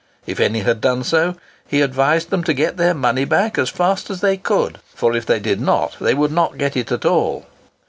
[0.25, 1.35] If any had done so,
[1.67, 5.27] he advised them to get their money back as fast as they could, for if
[5.27, 7.45] they did not they would not get it at all.